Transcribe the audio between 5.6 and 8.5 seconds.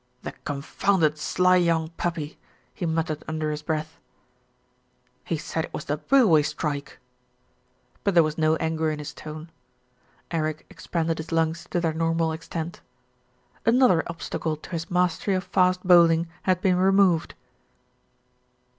it was the railway strike"; but there was